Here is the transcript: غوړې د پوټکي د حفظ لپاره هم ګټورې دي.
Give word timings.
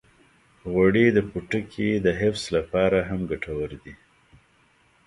غوړې 0.71 1.05
د 1.11 1.17
پوټکي 1.29 1.89
د 2.05 2.07
حفظ 2.21 2.43
لپاره 2.57 2.97
هم 3.09 3.19
ګټورې 3.31 3.77
دي. 3.83 3.93